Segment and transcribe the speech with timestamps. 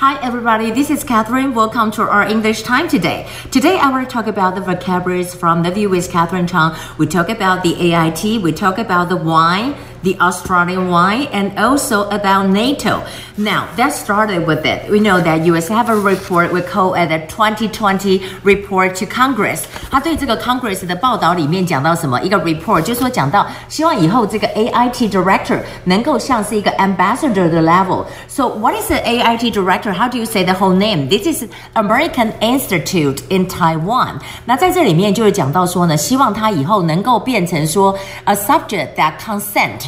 [0.00, 0.70] Hi, everybody.
[0.70, 1.52] This is Catherine.
[1.52, 3.28] Welcome to our English time today.
[3.50, 6.74] Today, I want to talk about the vocabularies from the view with Catherine Chang.
[6.96, 8.40] We talk about the AIT.
[8.40, 13.01] We talk about the wine, the Australian wine, and also about NATO.
[13.37, 14.89] Now, that started with it.
[14.89, 19.63] We know that US have a report we call it the 2020 report to Congress.
[19.89, 22.21] 他对这个 Congress 的报道里面讲到什么？
[22.21, 28.05] 一个 report 就是说讲到希望以后这个 AIT director 能够像是一个 ambassador 的 level.
[28.27, 29.91] So, what is the AIT director?
[29.91, 31.09] How do you say the whole name?
[31.09, 34.19] This is American Institute in Taiwan.
[34.45, 39.87] 那在这里面就是讲到说呢，希望他以后能够变成说 a subject that consent.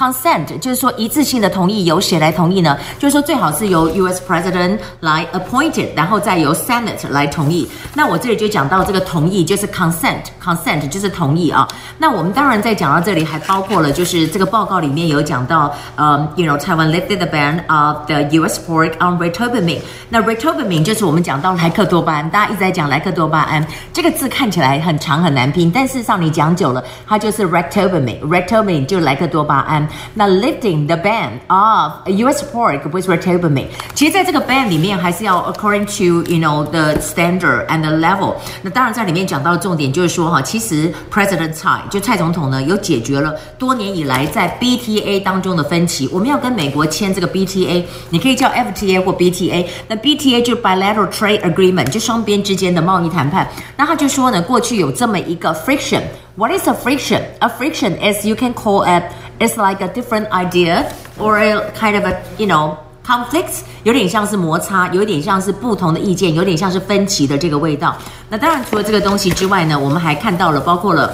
[0.00, 2.74] Consent 就是说一致性的同意，由谁来同意呢？
[2.98, 4.22] 就是说最好是由 U.S.
[4.26, 7.68] President 来 appointed，然后再由 Senate 来同意。
[7.92, 11.68] 那我这里就讲到这个同意就是 consent，consent 就是同意啊。
[11.98, 18.58] 那我们当然在讲到这里还包括了，就是这个报告里面有讲到，呃，you know Taiwan lifted the ban of the U.S.
[18.66, 19.82] fork on r e t o b a m i n e。
[20.08, 23.62] 那 r e t o b a m i n e 就是我们讲到莱克多巴胺，大家一直在讲莱克多巴胺
[23.92, 29.86] 这个字看起来很长很难拼，但事实上你讲久了，它就是 rictobamine，rictobamine 就莱克多巴胺。
[30.13, 32.43] 那 lifting the ban of U.S.
[32.51, 38.35] pork with rictobamine，其实在这个 ban 里面还是要 according to you know the standard and the level。
[38.61, 46.09] 那当然在里面讲到的重点就是说哈，其实 President 蔡就蔡总统呢有解决了多年以来在 BTA 当中的分歧。
[46.11, 49.65] 我们要跟美国签这个 BTA，你可以叫 FTA 或 BTA。
[49.87, 53.47] 那 BTA 就 bilateral trade agreement，就双边之间的贸易谈判。
[53.77, 57.21] 那他就说呢，过去有这么一个 friction。What is a friction?
[57.39, 59.03] A friction is you can call it
[59.40, 60.84] it's like a different idea
[61.18, 67.96] or a kind of a you know conflict，有点像是摩擦，有点像是不同的意见，有点像是分歧的这个味道。
[68.28, 71.12] 那当然除了这个东西之外呢，我们还看到了包括了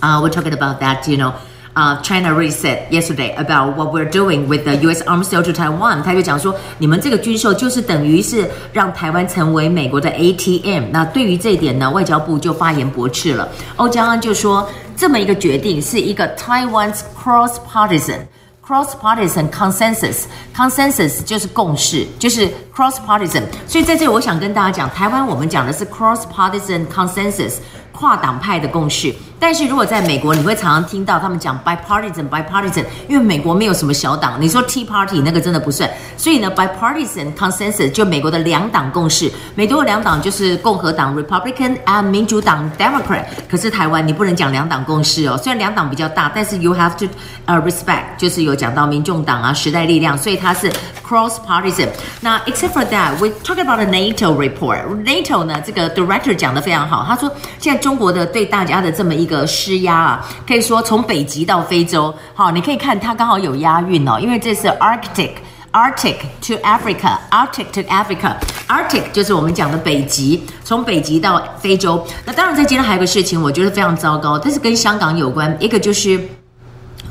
[0.00, 1.32] 啊、，we're talking about that you know。
[1.74, 5.02] 啊、uh,，China reset yesterday about what we're doing with the U.S.
[5.06, 6.04] arms sale to Taiwan。
[6.04, 10.90] 他就讲说，你们这个军售就是等于是让台湾成为美国的 ATM。
[10.92, 13.48] 那对于这一点呢，外交部就发言驳斥了。
[13.74, 18.20] 欧江安就说，这么一个决定是一个 Taiwan's cross-partisan
[18.66, 20.24] cross-partisan consensus
[20.56, 23.42] consensus 就是共识，就是 cross-partisan。
[23.66, 27.56] 所以在这里，我想跟大家讲，台湾我们讲的是 cross-partisan consensus。
[27.96, 47.06] 跨党派的共识，但是如果在美国，你会常常听到他们讲 bipartisan bipartisan，因为美国没有什么小党，你说 Tea Party 那个真的不算，所以呢 bipartisan consensus 就美国的两党共识，美国的两党就是共和党 Republican and 民主党 Democrat，可是台湾你不能讲两党共识哦，虽然两党比较大，但是 you have to、
[47.46, 50.72] respect，就是有讲到民众党啊时代力量，所以它是
[51.06, 51.88] cross partisan。
[52.22, 57.84] 那 except for that，we talk about a NATO report，NATO 呢这个 director 讲得非常好，他说现在。
[57.84, 72.02] 中国的对大家的这么一个施压啊，可以说从北极到非洲，好，你可以看它刚好有押韵哦，因为这是 Arctic，Arctic to Africa，Arctic to Africa，Arctic 就是我们讲的北极，从北极到非洲。
[72.24, 76.18] 那当然在今天还有个事情，我觉得非常糟糕，但是跟香港有关，一个就是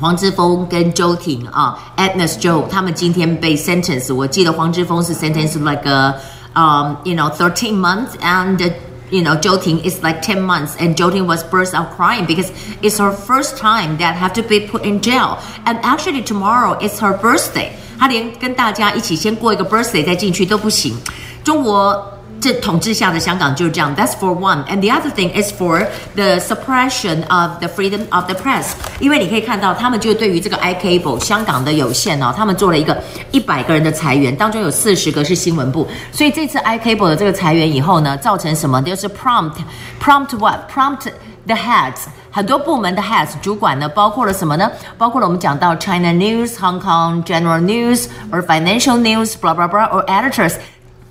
[0.03, 6.15] 黄之锋跟周庭啊，Agnes Joe 他们今天被 sentence，我记得黄之锋是 sentence like a,
[6.55, 8.71] um you know thirteen months and
[9.11, 12.27] you know, Zhou Ting is like 10 months and Zhou Ting was burst out crying
[12.27, 15.39] because it's her first time that have to be put in jail.
[15.65, 17.71] And actually tomorrow is her birthday.
[17.97, 20.95] 她连跟大家一起先过一个 birthday 再进去都不行。
[21.43, 22.12] 中国
[22.43, 23.93] 这统治下的香港就是这样。
[23.95, 24.63] That's for one.
[24.67, 25.85] And the other thing is for
[26.15, 28.71] the suppression of the freedom of the press.
[29.01, 32.97] 因为你可以看到，他们就对于这个 iCable 香港的有线哦，他们做了一个
[33.31, 35.85] 一百个人的裁员，当中有四十个是新闻部。
[36.13, 38.81] 所以这次 iCable 的这个裁员以后呢，造成什么？
[38.81, 39.55] 就是 prompt
[40.01, 41.11] prompt what prompt
[41.45, 44.71] the heads 很多部门的 heads 主管呢，包括了什么呢？
[44.97, 50.53] 包括了我们讲到 China News、Hong Kong General News or Financial News blah blah blah or editors。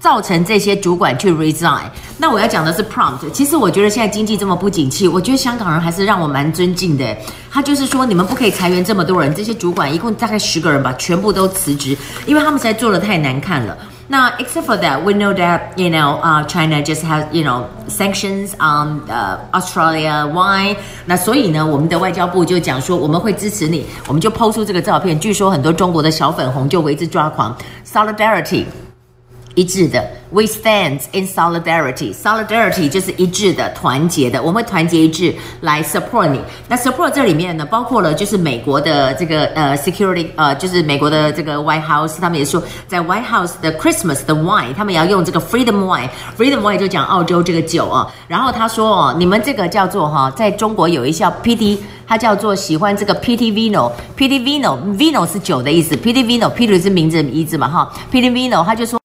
[0.03, 1.83] 造成这些主管去 resign。
[2.17, 3.31] 那我要讲的是 prompt。
[3.31, 7.17] 其实我觉得现在经济这么不景气，我觉得香港人还是让我蛮尊敬的。
[7.49, 13.77] 他就是说，你们不可以裁员这么多人，这些主管一共大概十个人吧，全部都辞职，因为他们实在做得太难看了。
[14.09, 18.49] 那 except for that, we know that you know, uh, China just has you know sanctions
[18.59, 20.75] on uh, Australia wine。
[21.05, 25.17] 那所以呢，我们的外交部就讲说，我们会支持你，我们就 PO 出这个照片。
[25.17, 27.55] 据说很多中国的小粉红就为之抓狂
[27.89, 28.65] ，solidarity。
[29.55, 32.13] 一致的，We stand in solidarity。
[32.13, 36.39] Solidarity 就是一致的、团结的，我们会团结一致来 support 你。
[36.67, 46.09] 那 support 这里面呢，包括了就是美国的这个呃 security，呃就是美国的这个 White House，他们也说在 White House 的 Christmas 的 wine，他们也要用这个 Freedom Wine。
[46.37, 48.11] Freedom Wine 就讲澳洲这个酒啊。
[48.27, 51.77] 然后他说哦，你们这个叫做哈，在中国有一项 PT，
[52.07, 58.99] 它叫做喜欢这个 PT Vino，PT Vino，Vino 是酒的意思，PT Vino，PT 是名字的意思嘛哈，PT Vino，他就说。